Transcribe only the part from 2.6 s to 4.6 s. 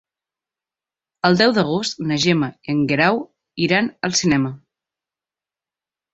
i en Guerau iran al cinema.